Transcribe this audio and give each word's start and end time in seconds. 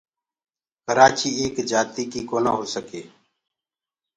ڪرآچيٚ 0.85 1.37
ايڪ 1.41 1.55
جآتيٚ 1.71 2.09
ڪيٚ 2.11 2.27
ڪونآ 2.29 2.51
هو 2.57 2.65
سڪي 2.73 3.01